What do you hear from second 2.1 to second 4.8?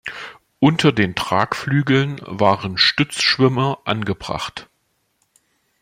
waren Stützschwimmer angebracht.